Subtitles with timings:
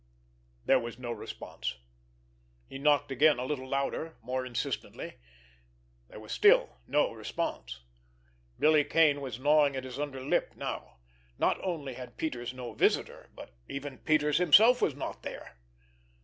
[0.65, 1.77] There was no response.
[2.65, 5.19] He knocked again, a little louder, more insistently.
[6.09, 7.81] There was still no response.
[8.57, 10.97] Billy Kane was gnawing at his under lip now.
[11.37, 15.57] Not only had Peters no visitor, but even Peters himself was not there!